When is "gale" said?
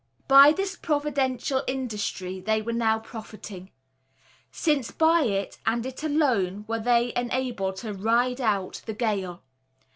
8.95-9.43